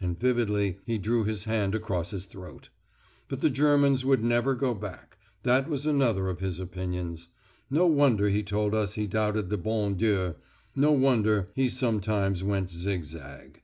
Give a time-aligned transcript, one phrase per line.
[0.00, 2.70] And vividly he drew his hand across his throat.
[3.28, 7.28] But the Germans would never go back: that was another of his opinions.
[7.68, 10.36] No wonder he told us he doubted the bon Dieu:
[10.74, 13.60] no wonder he sometimes went zigzag.